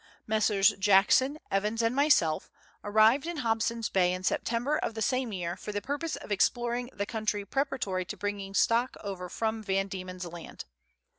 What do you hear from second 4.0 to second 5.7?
in September of the same year,